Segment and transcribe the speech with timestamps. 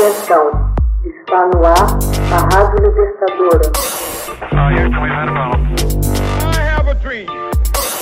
[0.00, 0.50] Atenção,
[1.04, 1.98] está no ar
[2.32, 3.70] a Rádio Libertadora.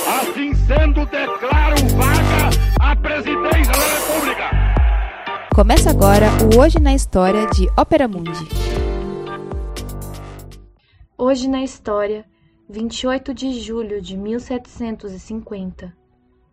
[0.07, 2.49] Assim sendo, declaro vaga
[2.79, 4.43] a presidência da República.
[5.53, 8.47] Começa agora o Hoje na História de Ópera Mundi.
[11.17, 12.23] Hoje na História,
[12.69, 15.93] 28 de julho de 1750,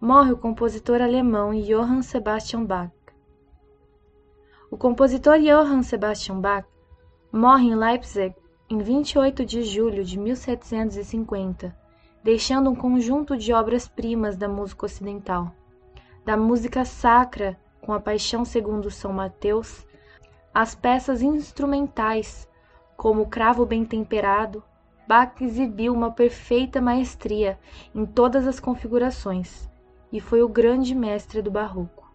[0.01, 2.96] morre o compositor alemão Johann Sebastian Bach.
[4.77, 6.67] O compositor Johann Sebastian Bach
[7.33, 8.35] morre em Leipzig
[8.69, 11.75] em 28 de julho de 1750,
[12.23, 15.51] deixando um conjunto de obras-primas da música ocidental.
[16.27, 19.87] Da música sacra, com a Paixão segundo São Mateus,
[20.53, 22.47] as peças instrumentais,
[22.99, 24.63] como o Cravo Bem Temperado,
[25.09, 27.59] Bach exibiu uma perfeita maestria
[27.95, 29.71] em todas as configurações
[30.13, 32.06] e foi o grande mestre do barroco.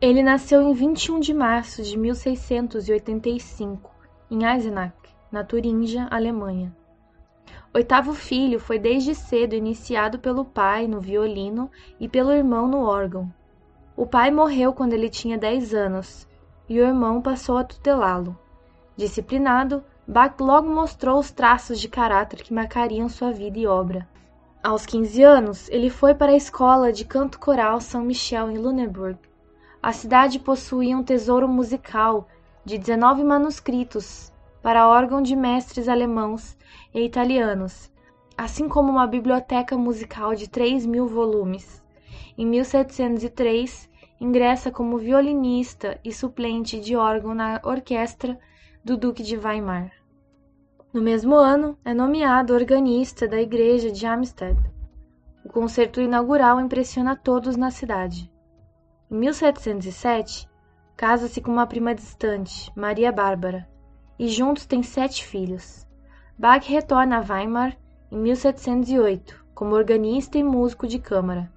[0.00, 3.90] Ele nasceu em 21 de março de 1685,
[4.30, 4.94] em Eisenach,
[5.28, 6.72] na Turíngia, Alemanha.
[7.74, 11.68] Oitavo filho, foi desde cedo iniciado pelo pai no violino
[11.98, 13.28] e pelo irmão no órgão.
[13.96, 16.28] O pai morreu quando ele tinha 10 anos
[16.68, 18.38] e o irmão passou a tutelá-lo.
[18.96, 24.08] Disciplinado, Bach logo mostrou os traços de caráter que marcariam sua vida e obra.
[24.62, 29.18] Aos 15 anos, ele foi para a escola de canto coral São Michel em Lüneburg
[29.82, 32.28] a cidade possuía um tesouro musical
[32.64, 36.56] de 19 manuscritos para órgão de mestres alemãos
[36.92, 37.90] e italianos,
[38.36, 41.82] assim como uma biblioteca musical de 3 mil volumes.
[42.36, 43.88] Em 1703,
[44.20, 48.38] ingressa como violinista e suplente de órgão na orquestra
[48.84, 49.92] do Duque de Weimar.
[50.92, 54.58] No mesmo ano, é nomeado organista da igreja de Amstead.
[55.44, 58.30] O concerto inaugural impressiona todos na cidade.
[59.10, 60.46] Em 1707,
[60.94, 63.66] casa-se com uma prima distante, Maria Bárbara,
[64.18, 65.86] e juntos têm sete filhos.
[66.38, 67.74] Bach retorna a Weimar
[68.12, 71.50] em 1708 como organista e músico de câmara.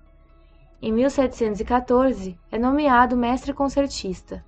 [0.81, 4.43] Em 1714, é nomeado mestre concertista.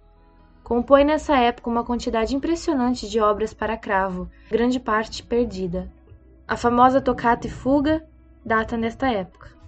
[0.64, 5.92] Compõe nessa época uma quantidade impressionante de obras para cravo, grande parte perdida.
[6.48, 8.08] A famosa Toccata e Fuga
[8.46, 9.63] data nesta época.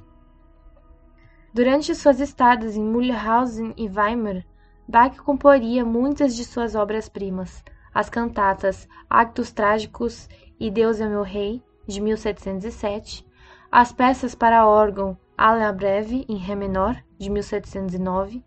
[1.55, 4.43] Durante suas estadas em Mühlhausen e Weimar,
[4.85, 10.27] Bach comporia muitas de suas obras-primas, as cantatas Actos Trágicos
[10.59, 13.25] e Deus é meu Rei, de 1707,
[13.71, 18.43] as peças para órgão Alla Breve, em Ré menor, de 1709,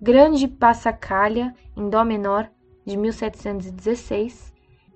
[0.00, 2.50] Grande Passacaglia, em Dó menor,
[2.86, 4.54] de 1716,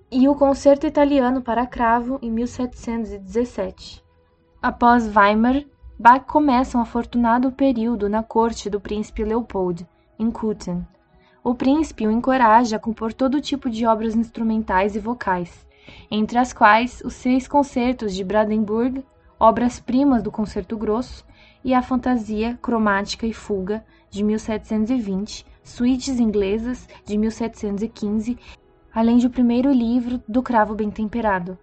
[0.09, 4.03] e o Concerto Italiano para Cravo, em 1717.
[4.59, 5.63] Após Weimar,
[6.01, 10.83] Bach começa um afortunado período na corte do príncipe Leopold, em Köthen.
[11.43, 15.63] O príncipe o encoraja a compor todo tipo de obras instrumentais e vocais,
[16.09, 19.05] entre as quais os seis concertos de Brandenburg,
[19.39, 21.23] obras-primas do concerto grosso,
[21.63, 28.39] e a fantasia cromática e fuga de 1720, suítes inglesas de 1715,
[28.91, 31.59] além de o primeiro livro do Cravo Bem Temperado.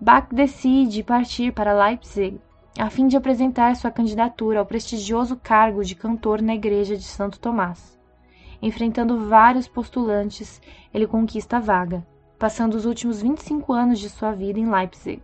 [0.00, 2.40] Bach decide partir para Leipzig
[2.78, 7.38] a fim de apresentar sua candidatura ao prestigioso cargo de cantor na Igreja de Santo
[7.38, 7.98] Tomás.
[8.60, 10.60] Enfrentando vários postulantes,
[10.92, 12.06] ele conquista a vaga,
[12.38, 15.22] passando os últimos 25 anos de sua vida em Leipzig.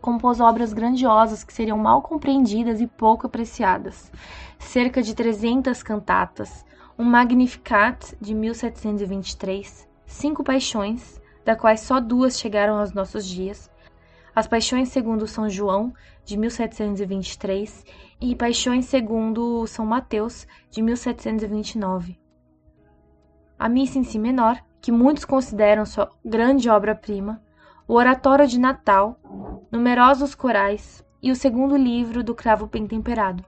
[0.00, 4.12] Compôs obras grandiosas que seriam mal compreendidas e pouco apreciadas,
[4.60, 6.64] cerca de 300 cantatas,
[6.96, 13.68] um Magnificat de 1723, cinco paixões, da quais só duas chegaram aos nossos dias,
[14.34, 15.92] as Paixões segundo São João,
[16.24, 17.84] de 1723,
[18.20, 22.18] e Paixões segundo São Mateus, de 1729.
[23.58, 27.42] A Missa em Si menor, que muitos consideram sua grande obra-prima,
[27.86, 29.18] o Oratório de Natal,
[29.72, 33.44] numerosos corais e o segundo livro do Cravo Bem Temperado.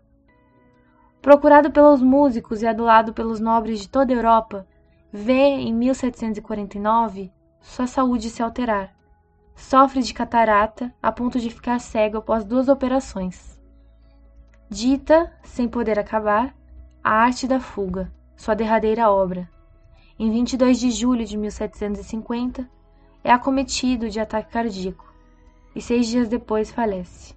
[1.22, 4.66] Procurado pelos músicos e adulado pelos nobres de toda a Europa,
[5.12, 7.30] vê, em 1749,
[7.60, 8.98] sua saúde se alterar
[9.54, 13.60] Sofre de catarata a ponto de ficar cego após duas operações.
[14.68, 16.54] Dita, sem poder acabar,
[17.02, 19.48] A Arte da Fuga, sua derradeira obra.
[20.18, 22.68] Em 22 de julho de 1750,
[23.22, 25.12] é acometido de ataque cardíaco
[25.74, 27.34] e seis dias depois falece.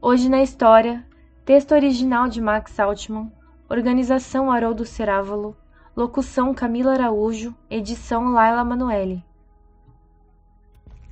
[0.00, 1.06] Hoje na História,
[1.44, 3.30] texto original de Max Altman,
[3.68, 5.56] organização Haroldo Cerávalo,
[5.96, 9.24] locução Camila Araújo, edição Laila Manuelle.